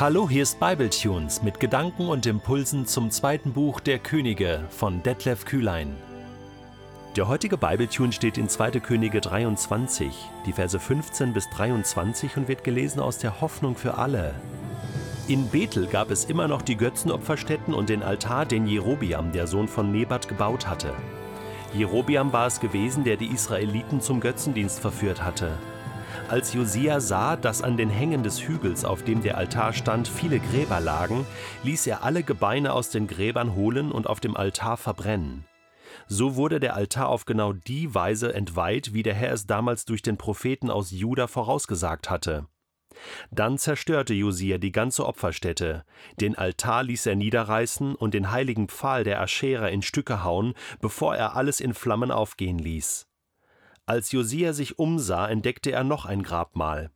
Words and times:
Hallo, 0.00 0.30
hier 0.30 0.44
ist 0.44 0.58
Bibletunes 0.58 1.42
mit 1.42 1.60
Gedanken 1.60 2.08
und 2.08 2.24
Impulsen 2.24 2.86
zum 2.86 3.10
zweiten 3.10 3.52
Buch 3.52 3.80
der 3.80 3.98
Könige 3.98 4.64
von 4.70 5.02
Detlef 5.02 5.44
Kühlein. 5.44 5.94
Der 7.16 7.28
heutige 7.28 7.58
Bibletune 7.58 8.10
steht 8.10 8.38
in 8.38 8.48
2. 8.48 8.80
Könige 8.80 9.20
23, 9.20 10.10
die 10.46 10.54
Verse 10.54 10.80
15 10.80 11.34
bis 11.34 11.50
23 11.50 12.38
und 12.38 12.48
wird 12.48 12.64
gelesen 12.64 13.00
aus 13.00 13.18
der 13.18 13.42
Hoffnung 13.42 13.76
für 13.76 13.98
alle. 13.98 14.34
In 15.28 15.46
Bethel 15.48 15.86
gab 15.86 16.10
es 16.10 16.24
immer 16.24 16.48
noch 16.48 16.62
die 16.62 16.78
Götzenopferstätten 16.78 17.74
und 17.74 17.90
den 17.90 18.02
Altar, 18.02 18.46
den 18.46 18.66
Jerobiam, 18.66 19.32
der 19.32 19.46
Sohn 19.46 19.68
von 19.68 19.92
Nebat, 19.92 20.28
gebaut 20.28 20.66
hatte. 20.66 20.94
Jerobiam 21.74 22.32
war 22.32 22.46
es 22.46 22.58
gewesen, 22.58 23.04
der 23.04 23.18
die 23.18 23.26
Israeliten 23.26 24.00
zum 24.00 24.20
Götzendienst 24.20 24.80
verführt 24.80 25.22
hatte. 25.22 25.58
Als 26.28 26.52
Josia 26.52 27.00
sah, 27.00 27.36
dass 27.36 27.62
an 27.62 27.76
den 27.76 27.90
Hängen 27.90 28.22
des 28.22 28.40
Hügels, 28.40 28.84
auf 28.84 29.02
dem 29.02 29.22
der 29.22 29.36
Altar 29.36 29.72
stand, 29.72 30.08
viele 30.08 30.38
Gräber 30.38 30.80
lagen, 30.80 31.26
ließ 31.64 31.86
er 31.86 32.04
alle 32.04 32.22
Gebeine 32.22 32.72
aus 32.72 32.90
den 32.90 33.06
Gräbern 33.06 33.54
holen 33.54 33.90
und 33.92 34.06
auf 34.06 34.20
dem 34.20 34.36
Altar 34.36 34.76
verbrennen. 34.76 35.44
So 36.06 36.36
wurde 36.36 36.60
der 36.60 36.74
Altar 36.74 37.08
auf 37.08 37.24
genau 37.24 37.52
die 37.52 37.94
Weise 37.94 38.34
entweiht, 38.34 38.94
wie 38.94 39.02
der 39.02 39.14
Herr 39.14 39.32
es 39.32 39.46
damals 39.46 39.84
durch 39.84 40.02
den 40.02 40.16
Propheten 40.16 40.70
aus 40.70 40.90
Juda 40.90 41.26
vorausgesagt 41.26 42.10
hatte. 42.10 42.46
Dann 43.30 43.58
zerstörte 43.58 44.14
Josia 44.14 44.58
die 44.58 44.72
ganze 44.72 45.06
Opferstätte, 45.06 45.84
den 46.20 46.36
Altar 46.36 46.82
ließ 46.82 47.06
er 47.06 47.16
niederreißen 47.16 47.94
und 47.94 48.14
den 48.14 48.30
heiligen 48.30 48.68
Pfahl 48.68 49.04
der 49.04 49.20
Aschera 49.20 49.68
in 49.68 49.82
Stücke 49.82 50.24
hauen, 50.24 50.54
bevor 50.80 51.16
er 51.16 51.36
alles 51.36 51.60
in 51.60 51.74
Flammen 51.74 52.10
aufgehen 52.10 52.58
ließ. 52.58 53.09
Als 53.90 54.12
Josia 54.12 54.52
sich 54.52 54.78
umsah, 54.78 55.26
entdeckte 55.26 55.72
er 55.72 55.82
noch 55.82 56.06
ein 56.06 56.22
Grabmal. 56.22 56.92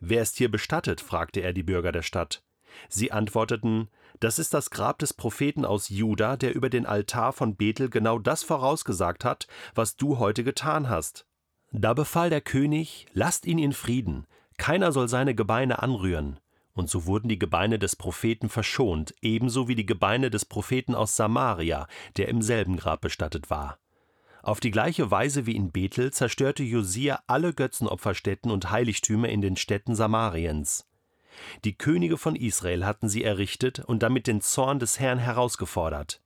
Wer 0.00 0.20
ist 0.20 0.36
hier 0.36 0.50
bestattet? 0.50 1.00
fragte 1.00 1.40
er 1.40 1.54
die 1.54 1.62
Bürger 1.62 1.92
der 1.92 2.02
Stadt. 2.02 2.42
Sie 2.90 3.10
antworteten, 3.10 3.88
das 4.20 4.38
ist 4.38 4.52
das 4.52 4.68
Grab 4.68 4.98
des 4.98 5.14
Propheten 5.14 5.64
aus 5.64 5.88
Juda, 5.88 6.36
der 6.36 6.54
über 6.54 6.68
den 6.68 6.84
Altar 6.84 7.32
von 7.32 7.56
Bethel 7.56 7.88
genau 7.88 8.18
das 8.18 8.42
vorausgesagt 8.42 9.24
hat, 9.24 9.46
was 9.74 9.96
du 9.96 10.18
heute 10.18 10.44
getan 10.44 10.90
hast. 10.90 11.24
Da 11.72 11.94
befahl 11.94 12.28
der 12.28 12.42
König, 12.42 13.06
lasst 13.14 13.46
ihn 13.46 13.58
in 13.58 13.72
Frieden, 13.72 14.26
keiner 14.58 14.92
soll 14.92 15.08
seine 15.08 15.34
Gebeine 15.34 15.82
anrühren. 15.82 16.38
Und 16.74 16.90
so 16.90 17.06
wurden 17.06 17.30
die 17.30 17.38
Gebeine 17.38 17.78
des 17.78 17.96
Propheten 17.96 18.50
verschont, 18.50 19.14
ebenso 19.22 19.68
wie 19.68 19.74
die 19.74 19.86
Gebeine 19.86 20.28
des 20.28 20.44
Propheten 20.44 20.94
aus 20.94 21.16
Samaria, 21.16 21.88
der 22.18 22.28
im 22.28 22.42
selben 22.42 22.76
Grab 22.76 23.00
bestattet 23.00 23.48
war. 23.48 23.78
Auf 24.46 24.60
die 24.60 24.70
gleiche 24.70 25.10
Weise 25.10 25.44
wie 25.46 25.56
in 25.56 25.72
Bethel 25.72 26.12
zerstörte 26.12 26.62
Josia 26.62 27.18
alle 27.26 27.52
Götzenopferstätten 27.52 28.48
und 28.52 28.70
Heiligtümer 28.70 29.28
in 29.28 29.40
den 29.40 29.56
Städten 29.56 29.96
Samariens. 29.96 30.86
Die 31.64 31.76
Könige 31.76 32.16
von 32.16 32.36
Israel 32.36 32.86
hatten 32.86 33.08
sie 33.08 33.24
errichtet 33.24 33.80
und 33.80 34.04
damit 34.04 34.28
den 34.28 34.40
Zorn 34.40 34.78
des 34.78 35.00
Herrn 35.00 35.18
herausgefordert. 35.18 36.22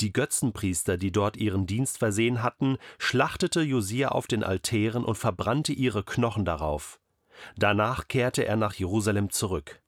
Die 0.00 0.10
Götzenpriester, 0.10 0.96
die 0.96 1.12
dort 1.12 1.36
ihren 1.36 1.66
Dienst 1.66 1.98
versehen 1.98 2.42
hatten, 2.42 2.78
schlachtete 2.96 3.60
Josia 3.60 4.08
auf 4.08 4.26
den 4.26 4.42
Altären 4.42 5.04
und 5.04 5.16
verbrannte 5.16 5.74
ihre 5.74 6.02
Knochen 6.02 6.46
darauf. 6.46 6.98
Danach 7.56 8.08
kehrte 8.08 8.46
er 8.46 8.56
nach 8.56 8.72
Jerusalem 8.72 9.28
zurück. 9.28 9.82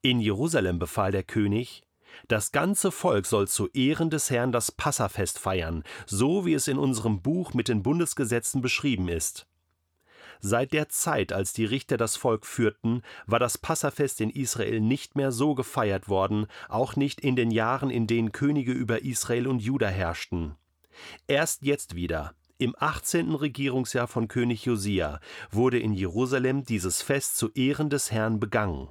In 0.00 0.18
Jerusalem 0.18 0.78
befahl 0.78 1.12
der 1.12 1.24
König, 1.24 1.83
das 2.28 2.52
ganze 2.52 2.90
Volk 2.90 3.26
soll 3.26 3.48
zu 3.48 3.68
Ehren 3.72 4.10
des 4.10 4.30
Herrn 4.30 4.52
das 4.52 4.72
Passafest 4.72 5.38
feiern, 5.38 5.84
so 6.06 6.46
wie 6.46 6.54
es 6.54 6.68
in 6.68 6.78
unserem 6.78 7.22
Buch 7.22 7.54
mit 7.54 7.68
den 7.68 7.82
Bundesgesetzen 7.82 8.62
beschrieben 8.62 9.08
ist. 9.08 9.46
Seit 10.40 10.72
der 10.72 10.88
Zeit, 10.88 11.32
als 11.32 11.52
die 11.52 11.64
Richter 11.64 11.96
das 11.96 12.16
Volk 12.16 12.44
führten, 12.44 13.02
war 13.26 13.38
das 13.38 13.56
Passafest 13.56 14.20
in 14.20 14.30
Israel 14.30 14.80
nicht 14.80 15.16
mehr 15.16 15.32
so 15.32 15.54
gefeiert 15.54 16.08
worden, 16.08 16.46
auch 16.68 16.96
nicht 16.96 17.20
in 17.20 17.36
den 17.36 17.50
Jahren, 17.50 17.90
in 17.90 18.06
denen 18.06 18.32
Könige 18.32 18.72
über 18.72 19.02
Israel 19.02 19.46
und 19.46 19.60
Juda 19.60 19.88
herrschten. 19.88 20.56
Erst 21.26 21.62
jetzt 21.62 21.94
wieder, 21.94 22.34
im 22.58 22.74
18. 22.78 23.34
Regierungsjahr 23.34 24.06
von 24.06 24.28
König 24.28 24.64
Josia, 24.64 25.20
wurde 25.50 25.78
in 25.78 25.92
Jerusalem 25.92 26.64
dieses 26.64 27.02
Fest 27.02 27.36
zu 27.36 27.50
Ehren 27.52 27.90
des 27.90 28.12
Herrn 28.12 28.38
begangen. 28.38 28.88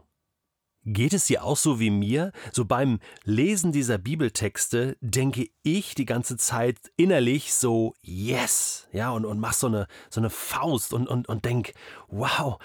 Geht 0.86 1.14
es 1.14 1.28
dir 1.28 1.46
auch 1.46 1.56
so 1.56 1.80
wie 1.80 1.90
mir? 1.90 2.34
So 2.52 2.66
beim 2.66 3.00
Lesen 3.24 3.72
dieser 3.72 3.98
Bibeltexte 3.98 4.98
denke 5.00 5.48
ich 5.64 5.96
die 5.96 6.04
ganze 6.04 6.36
Zeit 6.36 6.78
innerlich 6.98 7.54
so 7.54 7.94
yes, 8.02 8.90
ja, 8.92 9.12
und, 9.12 9.26
und 9.26 9.40
mach 9.40 9.54
so 9.54 9.68
eine, 9.68 9.88
so 10.10 10.20
eine 10.20 10.30
Faust 10.30 10.94
und, 10.94 11.08
und, 11.08 11.30
und 11.30 11.46
denk, 11.46 11.74
wow, 12.10 12.60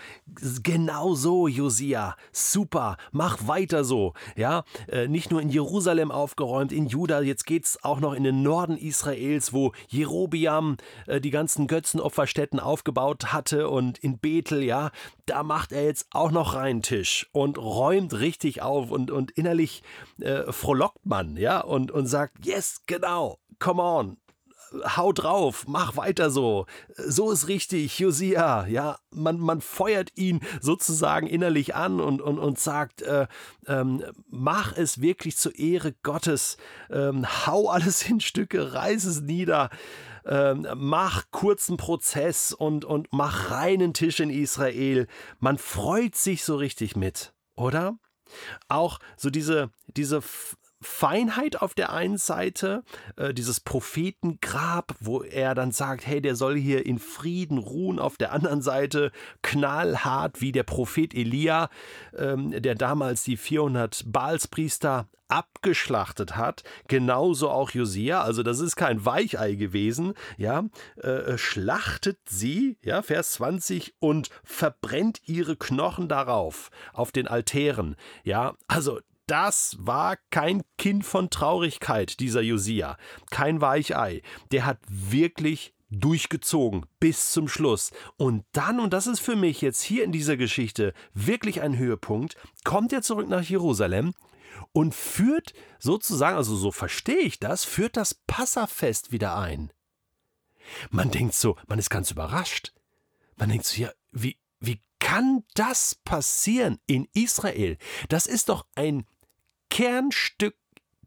genau 0.65 1.15
so, 1.15 1.47
Josia, 1.47 2.17
super, 2.33 2.97
mach 3.13 3.47
weiter 3.47 3.85
so, 3.85 4.15
ja, 4.37 4.65
äh, 4.89 5.07
nicht 5.07 5.31
nur 5.31 5.41
in 5.41 5.49
Jerusalem 5.49 6.11
aufgeräumt, 6.11 6.73
in 6.73 6.89
Juda, 6.89 7.21
jetzt 7.21 7.47
geht's 7.47 7.85
auch 7.85 8.01
noch 8.01 8.15
in 8.15 8.25
den 8.25 8.43
Norden 8.43 8.77
Israels, 8.77 9.53
wo 9.53 9.73
Jerobiam 9.87 10.77
äh, 11.07 11.21
die 11.21 11.31
ganzen 11.31 11.69
Götzenopferstätten 11.69 12.59
aufgebaut 12.59 13.33
hatte 13.33 13.69
und 13.69 13.99
in 13.99 14.19
Bethel, 14.19 14.65
ja, 14.65 14.91
da 15.27 15.45
macht 15.45 15.71
er 15.71 15.85
jetzt 15.85 16.09
auch 16.11 16.33
noch 16.33 16.55
rein 16.55 16.83
Tisch 16.83 17.29
und 17.33 17.59
räumt 17.59 18.08
räumt 18.09 18.21
richtig 18.21 18.63
auf 18.63 18.91
und, 18.91 19.11
und 19.11 19.31
innerlich 19.33 19.83
äh, 20.21 20.51
frohlockt 20.53 21.05
man, 21.05 21.37
ja, 21.37 21.61
und, 21.61 21.91
und 21.91 22.07
sagt, 22.07 22.45
yes, 22.45 22.83
genau, 22.87 23.39
come 23.59 23.83
on, 23.83 24.17
hau 24.97 25.13
drauf, 25.13 25.65
mach 25.67 25.97
weiter 25.97 26.31
so. 26.31 26.67
So 26.97 27.31
ist 27.33 27.49
richtig, 27.49 27.99
Josia. 27.99 28.67
Ja, 28.67 28.99
man, 29.11 29.39
man 29.39 29.61
feuert 29.61 30.11
ihn 30.15 30.41
sozusagen 30.61 31.27
innerlich 31.27 31.75
an 31.75 32.01
und, 32.01 32.21
und, 32.21 32.39
und 32.39 32.59
sagt, 32.59 33.03
äh, 33.03 33.27
ähm, 33.67 34.05
mach 34.29 34.77
es 34.77 35.01
wirklich 35.01 35.37
zur 35.37 35.59
Ehre 35.59 35.95
Gottes. 36.03 36.59
Ähm, 36.91 37.27
hau 37.47 37.69
alles 37.69 38.09
in 38.09 38.21
Stücke, 38.21 38.75
reiß 38.75 39.05
es 39.05 39.23
nieder. 39.23 39.71
Ähm, 40.27 40.67
mach 40.77 41.25
kurzen 41.31 41.79
Prozess 41.79 42.53
und, 42.53 42.85
und 42.85 43.09
mach 43.13 43.51
reinen 43.51 43.95
Tisch 43.95 44.21
in 44.21 44.29
Israel. 44.29 45.07
Man 45.39 45.57
freut 45.57 46.17
sich 46.17 46.45
so 46.45 46.57
richtig 46.57 46.97
mit 46.97 47.33
oder? 47.59 47.99
Auch 48.69 48.99
so 49.17 49.31
diese, 49.31 49.71
diese 49.87 50.21
Feinheit 50.81 51.61
auf 51.61 51.75
der 51.75 51.93
einen 51.93 52.19
Seite, 52.19 52.85
äh, 53.17 53.35
dieses 53.35 53.61
Prophetengrab, 53.61 54.95
wo 55.01 55.23
er 55.23 55.55
dann 55.55 55.73
sagt, 55.73 56.07
hey, 56.07 56.21
der 56.21 56.37
soll 56.37 56.57
hier 56.57 56.87
in 56.87 56.99
Frieden 56.99 57.59
ruhen, 57.59 57.99
auf 57.99 58.17
der 58.17 58.33
anderen 58.33 58.63
Seite 58.63 59.11
knallhart 59.43 60.41
wie 60.41 60.53
der 60.53 60.63
Prophet 60.63 61.15
Elia, 61.15 61.69
ähm, 62.17 62.51
der 62.63 62.75
damals 62.75 63.25
die 63.25 63.37
400 63.37 64.05
Baalspriester 64.07 65.09
abgeschlachtet 65.29 66.37
hat, 66.37 66.65
genauso 66.89 67.51
auch 67.51 67.71
Josia, 67.71 68.23
also 68.23 68.43
das 68.43 68.61
ist 68.61 68.77
kein 68.77 69.05
Weichei 69.05 69.55
gewesen, 69.55 70.15
ja, 70.39 70.65
äh, 70.97 71.37
schlachtet 71.37 72.19
sie, 72.29 72.79
ja, 72.83 73.03
Vers 73.03 73.33
20, 73.33 73.95
und 73.99 74.31
verbrennt 74.43 75.21
ihre 75.27 75.57
Knochen 75.57 76.09
darauf, 76.09 76.71
auf 76.95 77.13
den 77.13 77.29
Altären, 77.29 77.97
ja, 78.25 78.55
also 78.69 79.01
das 79.29 79.77
war 79.79 80.17
kein 80.31 80.63
Kind 80.79 81.05
von 81.05 81.31
Traurigkeit, 81.31 82.19
dieser 82.19 82.41
Josia, 82.41 82.97
kein 83.31 83.61
Weichei. 83.61 84.23
Der 84.51 84.65
hat 84.65 84.79
wirklich 84.89 85.75
durchgezogen 85.91 86.87
bis 87.01 87.33
zum 87.33 87.49
Schluss. 87.49 87.93
Und 88.17 88.45
dann, 88.53 88.81
und 88.81 88.93
das 88.93 89.07
ist 89.07 89.21
für 89.21 89.37
mich 89.37 89.61
jetzt 89.61 89.83
hier 89.83 90.05
in 90.05 90.13
dieser 90.13 90.37
Geschichte 90.37 90.93
wirklich 91.15 91.61
ein 91.61 91.77
Höhepunkt, 91.77 92.37
kommt 92.65 92.93
er 92.93 93.03
zurück 93.03 93.29
nach 93.29 93.43
Jerusalem 93.43 94.15
und 94.73 94.95
führt 94.95 95.55
sozusagen, 95.79 96.37
also 96.37 96.57
so 96.57 96.71
verstehe 96.73 97.21
ich 97.21 97.39
das, 97.39 97.65
führt 97.65 97.97
das 97.97 98.15
Passafest 98.15 99.13
wieder 99.13 99.37
ein. 99.37 99.73
Man 100.91 101.11
denkt 101.11 101.35
so, 101.35 101.57
man 101.67 101.79
ist 101.79 101.91
ganz 101.91 102.11
überrascht. 102.11 102.73
Man 103.37 103.49
denkt 103.49 103.65
so, 103.65 103.81
ja, 103.81 103.91
wie, 104.13 104.37
wie 104.61 104.81
kann 104.99 105.45
das 105.55 105.95
passieren 105.95 106.79
in 106.87 107.09
Israel? 107.15 107.79
Das 108.09 108.27
ist 108.27 108.49
doch 108.49 108.67
ein 108.75 109.07
Kernstück 109.71 110.57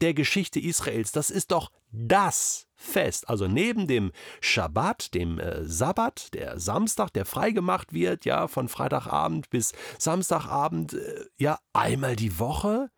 der 0.02 0.14
Geschichte 0.14 0.60
Israels. 0.60 1.12
Das 1.12 1.30
ist 1.30 1.52
doch 1.52 1.72
das 1.92 2.68
Fest. 2.76 3.30
Also 3.30 3.48
neben 3.48 3.88
dem 3.88 4.12
Schabbat, 4.40 5.14
dem 5.14 5.40
äh, 5.40 5.64
Sabbat, 5.64 6.34
der 6.34 6.60
Samstag, 6.60 7.12
der 7.12 7.26
freigemacht 7.26 7.94
wird, 7.94 8.26
ja, 8.26 8.48
von 8.48 8.68
Freitagabend 8.68 9.50
bis 9.50 9.74
Samstagabend, 10.00 10.94
äh, 10.94 11.26
ja, 11.38 11.60
einmal 11.74 12.16
die 12.16 12.40
Woche, 12.40 12.90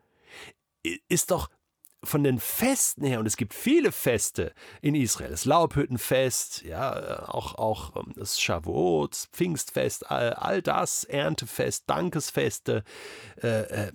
ist 1.09 1.31
doch 1.31 1.49
von 2.03 2.23
den 2.23 2.39
Festen 2.39 3.05
her, 3.05 3.19
und 3.19 3.25
es 3.25 3.37
gibt 3.37 3.53
viele 3.53 3.91
Feste 3.91 4.53
in 4.81 4.93
Israel, 4.93 5.31
das 5.31 5.45
Laubhüttenfest, 5.45 6.63
ja, 6.63 6.99
äh, 6.99 7.23
auch, 7.23 7.55
auch 7.55 7.95
ähm, 7.95 8.13
das 8.15 8.39
Shavuot, 8.39 9.29
Pfingstfest, 9.31 10.11
all, 10.11 10.33
all 10.33 10.61
das, 10.61 11.05
Erntefest, 11.05 11.89
Dankesfeste, 11.89 12.83
äh, 13.41 13.47
äh, 13.47 13.91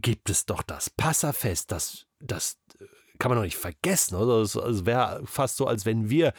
gibt 0.00 0.30
es 0.30 0.46
doch 0.46 0.62
das 0.62 0.90
Passafest, 0.90 1.72
das, 1.72 2.06
das 2.20 2.58
äh, 2.80 2.84
kann 3.18 3.30
man 3.30 3.38
doch 3.38 3.44
nicht 3.44 3.56
vergessen. 3.56 4.16
Oder? 4.16 4.40
Es 4.40 4.86
wäre 4.86 5.22
fast 5.26 5.56
so, 5.56 5.66
als 5.66 5.86
wenn 5.86 6.08
wir 6.10 6.32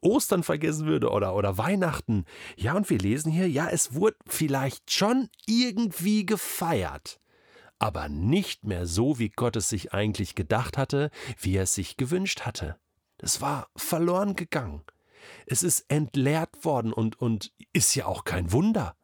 Ostern 0.00 0.42
vergessen 0.42 0.86
würden 0.86 1.08
oder, 1.08 1.34
oder 1.34 1.58
Weihnachten. 1.58 2.24
Ja, 2.56 2.74
und 2.74 2.90
wir 2.90 2.98
lesen 2.98 3.32
hier, 3.32 3.48
ja, 3.48 3.68
es 3.68 3.94
wurde 3.94 4.16
vielleicht 4.26 4.92
schon 4.92 5.28
irgendwie 5.46 6.26
gefeiert, 6.26 7.20
aber 7.78 8.08
nicht 8.08 8.64
mehr 8.64 8.86
so, 8.86 9.18
wie 9.18 9.30
Gott 9.30 9.56
es 9.56 9.68
sich 9.68 9.92
eigentlich 9.92 10.34
gedacht 10.34 10.76
hatte, 10.76 11.10
wie 11.38 11.56
er 11.56 11.64
es 11.64 11.74
sich 11.74 11.96
gewünscht 11.96 12.42
hatte. 12.42 12.76
Es 13.18 13.40
war 13.40 13.68
verloren 13.76 14.36
gegangen. 14.36 14.82
Es 15.46 15.62
ist 15.62 15.84
entleert 15.88 16.64
worden 16.64 16.92
und, 16.92 17.20
und 17.20 17.52
ist 17.72 17.94
ja 17.94 18.06
auch 18.06 18.24
kein 18.24 18.52
Wunder. 18.52 18.97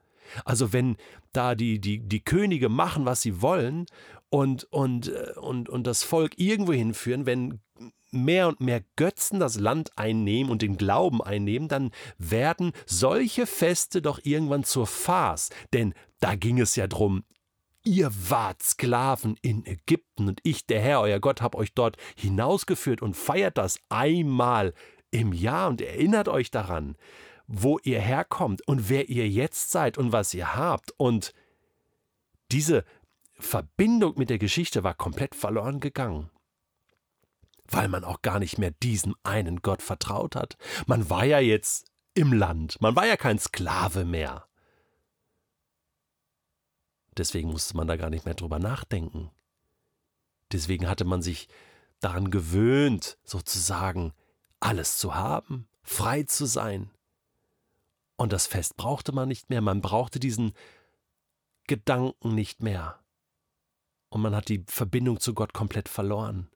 Also 0.44 0.72
wenn 0.72 0.96
da 1.32 1.54
die, 1.54 1.80
die, 1.80 2.00
die 2.00 2.24
Könige 2.24 2.68
machen, 2.68 3.06
was 3.06 3.22
sie 3.22 3.42
wollen 3.42 3.86
und, 4.30 4.64
und, 4.64 5.08
äh, 5.08 5.32
und, 5.40 5.68
und 5.68 5.86
das 5.86 6.02
Volk 6.02 6.38
irgendwo 6.38 6.72
hinführen, 6.72 7.26
wenn 7.26 7.60
mehr 8.10 8.48
und 8.48 8.60
mehr 8.60 8.82
Götzen 8.96 9.40
das 9.40 9.58
Land 9.58 9.90
einnehmen 9.96 10.50
und 10.50 10.62
den 10.62 10.76
Glauben 10.76 11.22
einnehmen, 11.22 11.68
dann 11.68 11.90
werden 12.16 12.72
solche 12.86 13.46
Feste 13.46 14.00
doch 14.00 14.20
irgendwann 14.22 14.64
zur 14.64 14.86
Farce. 14.86 15.50
Denn 15.72 15.94
da 16.20 16.36
ging 16.36 16.60
es 16.60 16.76
ja 16.76 16.86
drum, 16.86 17.24
ihr 17.84 18.10
wart 18.30 18.62
Sklaven 18.62 19.36
in 19.42 19.66
Ägypten 19.66 20.28
und 20.28 20.40
ich, 20.42 20.66
der 20.66 20.80
Herr, 20.80 21.00
euer 21.00 21.20
Gott, 21.20 21.42
hab 21.42 21.54
euch 21.54 21.74
dort 21.74 21.96
hinausgeführt 22.16 23.02
und 23.02 23.16
feiert 23.16 23.58
das 23.58 23.78
einmal 23.88 24.72
im 25.10 25.32
Jahr 25.32 25.68
und 25.68 25.80
erinnert 25.80 26.28
euch 26.28 26.50
daran, 26.50 26.96
wo 27.46 27.78
ihr 27.82 28.00
herkommt 28.00 28.66
und 28.66 28.88
wer 28.88 29.08
ihr 29.08 29.28
jetzt 29.28 29.70
seid 29.70 29.98
und 29.98 30.12
was 30.12 30.32
ihr 30.34 30.54
habt. 30.54 30.92
Und 30.96 31.34
diese 32.50 32.84
Verbindung 33.38 34.14
mit 34.16 34.30
der 34.30 34.38
Geschichte 34.38 34.84
war 34.84 34.94
komplett 34.94 35.34
verloren 35.34 35.80
gegangen. 35.80 36.30
Weil 37.66 37.88
man 37.88 38.04
auch 38.04 38.22
gar 38.22 38.38
nicht 38.38 38.58
mehr 38.58 38.70
diesem 38.70 39.14
einen 39.22 39.62
Gott 39.62 39.82
vertraut 39.82 40.36
hat. 40.36 40.56
Man 40.86 41.08
war 41.10 41.24
ja 41.24 41.38
jetzt 41.38 41.90
im 42.14 42.32
Land, 42.32 42.80
man 42.80 42.94
war 42.94 43.06
ja 43.06 43.16
kein 43.16 43.38
Sklave 43.38 44.04
mehr. 44.04 44.46
Deswegen 47.16 47.50
musste 47.50 47.76
man 47.76 47.86
da 47.86 47.96
gar 47.96 48.10
nicht 48.10 48.24
mehr 48.24 48.34
drüber 48.34 48.58
nachdenken. 48.58 49.30
Deswegen 50.52 50.88
hatte 50.88 51.04
man 51.04 51.22
sich 51.22 51.48
daran 52.00 52.30
gewöhnt, 52.30 53.18
sozusagen 53.24 54.12
alles 54.60 54.98
zu 54.98 55.14
haben, 55.14 55.68
frei 55.82 56.24
zu 56.24 56.46
sein. 56.46 56.90
Und 58.16 58.32
das 58.32 58.46
Fest 58.46 58.76
brauchte 58.76 59.12
man 59.12 59.28
nicht 59.28 59.50
mehr, 59.50 59.60
man 59.60 59.80
brauchte 59.80 60.20
diesen 60.20 60.52
Gedanken 61.66 62.34
nicht 62.34 62.62
mehr 62.62 63.00
und 64.10 64.22
man 64.22 64.34
hat 64.34 64.48
die 64.48 64.64
Verbindung 64.68 65.18
zu 65.18 65.34
Gott 65.34 65.52
komplett 65.52 65.88
verloren. 65.88 66.48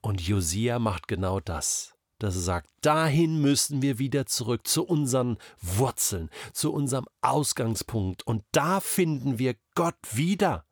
Und 0.00 0.20
Josia 0.20 0.78
macht 0.78 1.08
genau 1.08 1.40
das, 1.40 1.94
dass 2.18 2.36
er 2.36 2.42
sagt, 2.42 2.70
dahin 2.82 3.40
müssen 3.40 3.82
wir 3.82 3.98
wieder 3.98 4.26
zurück 4.26 4.66
zu 4.66 4.84
unseren 4.84 5.38
Wurzeln, 5.60 6.30
zu 6.52 6.72
unserem 6.72 7.06
Ausgangspunkt 7.20 8.24
und 8.26 8.44
da 8.52 8.80
finden 8.80 9.38
wir 9.38 9.56
Gott 9.74 9.98
wieder 10.12 10.64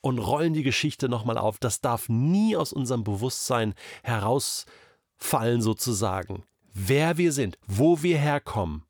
und 0.00 0.18
rollen 0.18 0.52
die 0.52 0.62
Geschichte 0.62 1.08
nochmal 1.08 1.38
auf. 1.38 1.58
Das 1.58 1.80
darf 1.80 2.08
nie 2.08 2.56
aus 2.56 2.72
unserem 2.72 3.02
Bewusstsein 3.02 3.74
herausfallen 4.02 5.62
sozusagen, 5.62 6.44
wer 6.72 7.18
wir 7.18 7.32
sind, 7.32 7.58
wo 7.66 8.02
wir 8.02 8.18
herkommen. 8.18 8.84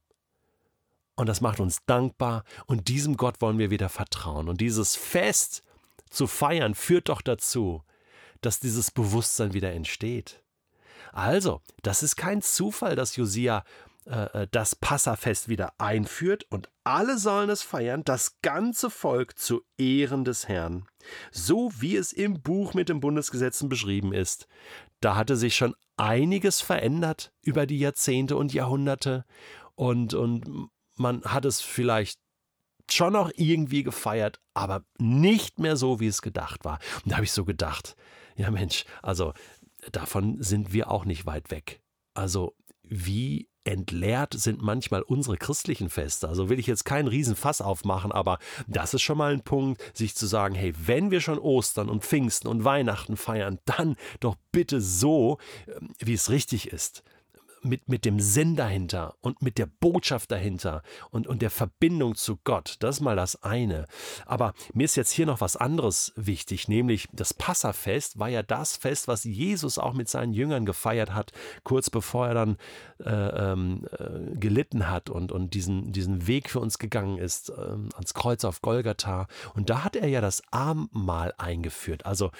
Und 1.20 1.26
das 1.26 1.42
macht 1.42 1.60
uns 1.60 1.84
dankbar 1.84 2.44
und 2.64 2.88
diesem 2.88 3.18
Gott 3.18 3.42
wollen 3.42 3.58
wir 3.58 3.70
wieder 3.70 3.90
vertrauen. 3.90 4.48
Und 4.48 4.62
dieses 4.62 4.96
Fest, 4.96 5.62
zu 6.08 6.26
feiern 6.26 6.74
führt 6.74 7.10
doch 7.10 7.20
dazu, 7.20 7.82
dass 8.40 8.58
dieses 8.58 8.90
Bewusstsein 8.90 9.52
wieder 9.52 9.70
entsteht. 9.72 10.42
Also, 11.12 11.60
das 11.82 12.02
ist 12.02 12.16
kein 12.16 12.40
Zufall, 12.40 12.96
dass 12.96 13.16
Josia 13.16 13.64
äh, 14.06 14.44
äh, 14.44 14.48
das 14.50 14.74
Passafest 14.74 15.50
wieder 15.50 15.74
einführt 15.76 16.46
und 16.48 16.70
alle 16.84 17.18
sollen 17.18 17.50
es 17.50 17.60
feiern, 17.60 18.02
das 18.02 18.40
ganze 18.40 18.88
Volk 18.88 19.38
zu 19.38 19.60
Ehren 19.76 20.24
des 20.24 20.48
Herrn, 20.48 20.86
so 21.30 21.70
wie 21.80 21.96
es 21.96 22.14
im 22.14 22.40
Buch 22.40 22.72
mit 22.72 22.88
den 22.88 23.00
Bundesgesetzen 23.00 23.68
beschrieben 23.68 24.14
ist. 24.14 24.48
Da 25.00 25.16
hatte 25.16 25.36
sich 25.36 25.54
schon 25.54 25.74
einiges 25.98 26.62
verändert 26.62 27.30
über 27.42 27.66
die 27.66 27.78
Jahrzehnte 27.78 28.38
und 28.38 28.54
Jahrhunderte 28.54 29.26
und, 29.74 30.14
und 30.14 30.70
man 31.00 31.22
hat 31.24 31.44
es 31.44 31.60
vielleicht 31.60 32.20
schon 32.90 33.12
noch 33.12 33.30
irgendwie 33.36 33.82
gefeiert, 33.82 34.40
aber 34.54 34.84
nicht 34.98 35.58
mehr 35.58 35.76
so, 35.76 36.00
wie 36.00 36.06
es 36.06 36.22
gedacht 36.22 36.64
war. 36.64 36.78
Und 37.04 37.12
da 37.12 37.16
habe 37.16 37.24
ich 37.24 37.32
so 37.32 37.44
gedacht, 37.44 37.96
ja 38.36 38.50
Mensch, 38.50 38.84
also 39.02 39.32
davon 39.92 40.42
sind 40.42 40.72
wir 40.72 40.90
auch 40.90 41.04
nicht 41.04 41.26
weit 41.26 41.50
weg. 41.50 41.80
Also 42.14 42.54
wie 42.82 43.48
entleert 43.64 44.34
sind 44.34 44.62
manchmal 44.62 45.02
unsere 45.02 45.36
christlichen 45.36 45.90
Feste. 45.90 46.28
Also 46.28 46.48
will 46.48 46.58
ich 46.58 46.66
jetzt 46.66 46.84
keinen 46.84 47.08
Riesenfass 47.08 47.60
aufmachen, 47.60 48.10
aber 48.10 48.38
das 48.66 48.94
ist 48.94 49.02
schon 49.02 49.18
mal 49.18 49.32
ein 49.32 49.44
Punkt, 49.44 49.82
sich 49.96 50.16
zu 50.16 50.26
sagen, 50.26 50.54
hey, 50.54 50.72
wenn 50.76 51.10
wir 51.10 51.20
schon 51.20 51.38
Ostern 51.38 51.88
und 51.88 52.04
Pfingsten 52.04 52.48
und 52.48 52.64
Weihnachten 52.64 53.16
feiern, 53.16 53.58
dann 53.66 53.96
doch 54.18 54.36
bitte 54.50 54.80
so, 54.80 55.38
ähm, 55.68 55.94
wie 55.98 56.14
es 56.14 56.30
richtig 56.30 56.68
ist 56.68 57.02
mit, 57.62 57.88
mit 57.88 58.04
dem 58.04 58.20
Sinn 58.20 58.56
dahinter 58.56 59.14
und 59.20 59.42
mit 59.42 59.58
der 59.58 59.66
Botschaft 59.66 60.30
dahinter 60.30 60.82
und, 61.10 61.26
und 61.26 61.42
der 61.42 61.50
Verbindung 61.50 62.14
zu 62.14 62.38
Gott. 62.44 62.76
Das 62.80 62.96
ist 62.96 63.00
mal 63.00 63.16
das 63.16 63.42
eine. 63.42 63.86
Aber 64.26 64.54
mir 64.72 64.84
ist 64.84 64.96
jetzt 64.96 65.12
hier 65.12 65.26
noch 65.26 65.40
was 65.40 65.56
anderes 65.56 66.12
wichtig, 66.16 66.68
nämlich 66.68 67.08
das 67.12 67.34
Passafest 67.34 68.18
war 68.18 68.28
ja 68.28 68.42
das 68.42 68.76
Fest, 68.76 69.08
was 69.08 69.24
Jesus 69.24 69.78
auch 69.78 69.92
mit 69.92 70.08
seinen 70.08 70.32
Jüngern 70.32 70.64
gefeiert 70.66 71.14
hat, 71.14 71.32
kurz 71.64 71.90
bevor 71.90 72.28
er 72.28 72.34
dann 72.34 72.56
äh, 73.04 73.10
ähm, 73.10 73.86
äh, 73.98 74.36
gelitten 74.36 74.88
hat 74.88 75.10
und, 75.10 75.32
und 75.32 75.54
diesen, 75.54 75.92
diesen 75.92 76.26
Weg 76.26 76.50
für 76.50 76.60
uns 76.60 76.78
gegangen 76.78 77.18
ist, 77.18 77.50
äh, 77.50 77.52
ans 77.52 78.14
Kreuz 78.14 78.44
auf 78.44 78.62
Golgatha. 78.62 79.26
Und 79.54 79.70
da 79.70 79.84
hat 79.84 79.96
er 79.96 80.08
ja 80.08 80.20
das 80.20 80.42
Abendmahl 80.50 81.34
eingeführt. 81.38 82.06
Also 82.06 82.30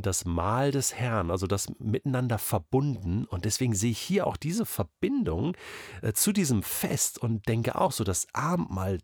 das 0.00 0.24
Mahl 0.24 0.70
des 0.70 0.94
Herrn, 0.94 1.30
also 1.30 1.46
das 1.46 1.68
miteinander 1.78 2.38
verbunden. 2.38 3.26
Und 3.26 3.44
deswegen 3.44 3.74
sehe 3.74 3.90
ich 3.90 3.98
hier 3.98 4.26
auch 4.26 4.38
diese 4.38 4.64
Verbindung 4.64 5.54
äh, 6.00 6.14
zu 6.14 6.32
diesem 6.32 6.62
Fest 6.62 7.18
und 7.18 7.46
denke 7.46 7.74
auch 7.74 7.92
so, 7.92 8.04
das 8.04 8.26
Abendmahl, 8.32 8.98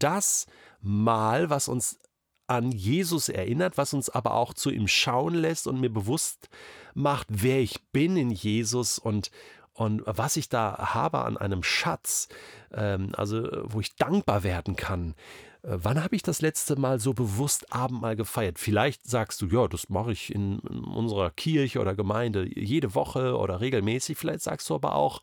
das 0.00 0.46
Mahl, 0.80 1.48
was 1.48 1.68
uns 1.68 2.00
an 2.48 2.72
Jesus 2.72 3.28
erinnert, 3.28 3.78
was 3.78 3.94
uns 3.94 4.10
aber 4.10 4.34
auch 4.34 4.52
zu 4.52 4.70
ihm 4.70 4.88
schauen 4.88 5.34
lässt 5.34 5.66
und 5.66 5.80
mir 5.80 5.90
bewusst 5.90 6.48
macht, 6.94 7.28
wer 7.30 7.60
ich 7.60 7.80
bin 7.92 8.16
in 8.16 8.30
Jesus 8.30 8.98
und, 8.98 9.30
und 9.72 10.02
was 10.06 10.36
ich 10.36 10.48
da 10.48 10.92
habe 10.92 11.20
an 11.20 11.36
einem 11.36 11.62
Schatz, 11.62 12.28
ähm, 12.72 13.12
also 13.16 13.48
wo 13.64 13.80
ich 13.80 13.94
dankbar 13.96 14.42
werden 14.42 14.76
kann. 14.76 15.14
Äh, 15.62 15.78
wann 15.82 16.02
habe 16.02 16.16
ich 16.16 16.22
das 16.22 16.40
letzte 16.40 16.76
Mal 16.76 17.00
so 17.00 17.12
bewusst 17.12 17.72
Abendmahl 17.72 18.16
gefeiert? 18.16 18.58
Vielleicht 18.58 19.06
sagst 19.06 19.40
du, 19.42 19.46
ja, 19.46 19.68
das 19.68 19.88
mache 19.88 20.12
ich 20.12 20.34
in, 20.34 20.58
unserer 20.58 21.30
Kirche 21.30 21.80
oder 21.80 21.94
Gemeinde 21.94 22.48
jede 22.58 22.94
Woche 22.94 23.36
oder 23.36 23.60
regelmäßig. 23.60 24.18
Vielleicht 24.18 24.42
sagst 24.42 24.68
du 24.70 24.74
aber 24.74 24.94
auch, 24.94 25.22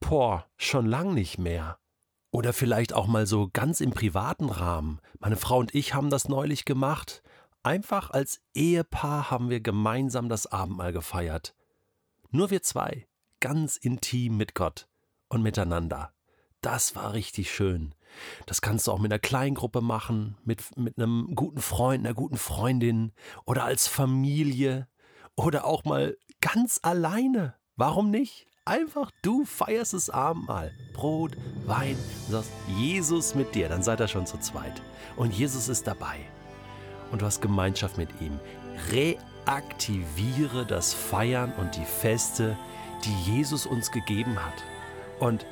boah, 0.00 0.46
schon 0.56 0.86
lang 0.86 1.14
nicht 1.14 1.38
mehr. 1.38 1.78
Oder 2.32 2.52
vielleicht 2.52 2.92
auch 2.92 3.08
mal 3.08 3.26
so 3.26 3.50
ganz 3.52 3.80
im 3.80 3.90
privaten 3.90 4.50
Rahmen. 4.50 5.00
Meine 5.18 5.36
Frau 5.36 5.58
und 5.58 5.74
ich 5.74 5.94
haben 5.94 6.10
das 6.10 6.28
neulich 6.28 6.64
gemacht. 6.64 7.22
Einfach 7.62 8.10
als 8.10 8.40
Ehepaar 8.54 9.30
haben 9.30 9.50
wir 9.50 9.60
gemeinsam 9.60 10.28
das 10.28 10.46
Abendmahl 10.46 10.92
gefeiert. 10.92 11.54
Nur 12.30 12.50
wir 12.50 12.62
zwei, 12.62 13.08
ganz 13.40 13.76
intim 13.76 14.36
mit 14.36 14.54
Gott 14.54 14.86
und 15.28 15.42
miteinander. 15.42 16.12
Das 16.60 16.94
war 16.94 17.12
richtig 17.12 17.52
schön. 17.52 17.94
Das 18.46 18.60
kannst 18.60 18.86
du 18.86 18.92
auch 18.92 18.98
mit 18.98 19.12
einer 19.12 19.18
Kleingruppe 19.18 19.80
machen, 19.80 20.36
mit, 20.44 20.76
mit 20.76 20.98
einem 20.98 21.34
guten 21.34 21.60
Freund, 21.60 22.04
einer 22.04 22.14
guten 22.14 22.36
Freundin 22.36 23.12
oder 23.44 23.64
als 23.64 23.86
Familie 23.86 24.88
oder 25.36 25.64
auch 25.64 25.84
mal 25.84 26.16
ganz 26.40 26.80
alleine. 26.82 27.54
Warum 27.76 28.10
nicht? 28.10 28.46
Einfach 28.64 29.10
du 29.22 29.44
feierst 29.44 29.94
das 29.94 30.10
Abendmahl. 30.10 30.72
Brot, 30.92 31.36
Wein, 31.66 31.96
du 32.26 32.32
sagst 32.32 32.52
Jesus 32.76 33.34
mit 33.34 33.54
dir, 33.54 33.68
dann 33.68 33.82
seid 33.82 34.00
ihr 34.00 34.08
schon 34.08 34.26
zu 34.26 34.38
zweit. 34.38 34.82
Und 35.16 35.32
Jesus 35.32 35.68
ist 35.68 35.86
dabei. 35.86 36.18
Und 37.10 37.22
du 37.22 37.26
hast 37.26 37.40
Gemeinschaft 37.40 37.96
mit 37.96 38.08
ihm. 38.20 38.38
Reaktiviere 38.90 40.66
das 40.66 40.92
Feiern 40.94 41.52
und 41.58 41.74
die 41.76 41.84
Feste, 41.84 42.56
die 43.04 43.32
Jesus 43.32 43.66
uns 43.66 43.90
gegeben 43.90 44.36
hat. 44.44 44.62
Und 45.18 45.46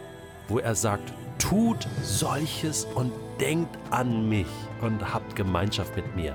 wo 0.49 0.59
er 0.59 0.75
sagt, 0.75 1.13
tut 1.39 1.87
solches 2.03 2.85
und 2.85 3.13
denkt 3.41 3.79
an 3.91 4.29
mich 4.29 4.49
und 4.81 5.15
habt 5.15 5.37
Gemeinschaft 5.37 5.95
mit 5.95 6.17
mir. 6.17 6.35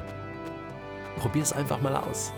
Probier 1.18 1.44
es 1.44 1.54
einfach 1.54 1.82
mal 1.82 1.96
aus. 1.96 2.32